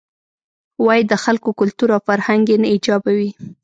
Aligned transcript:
وایې 0.85 1.03
د 1.11 1.13
خلکو 1.23 1.49
کلتور 1.59 1.89
او 1.95 2.01
فرهنګ 2.07 2.43
یې 2.51 2.57
نه 2.63 2.67
ایجابوي. 2.73 3.31